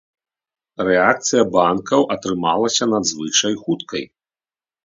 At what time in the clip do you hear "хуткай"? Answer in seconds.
3.63-4.03